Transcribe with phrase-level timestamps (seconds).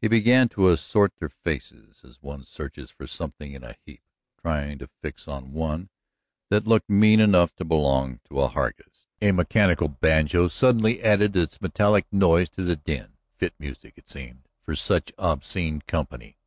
[0.00, 4.00] He began to assort their faces, as one searches for something in a heap,
[4.40, 5.90] trying to fix on one
[6.48, 9.08] that looked mean enough to belong to a Hargus.
[9.20, 14.48] A mechanical banjo suddenly added its metallic noise to the din, fit music, it seemed,
[14.62, 16.38] for such obscene company.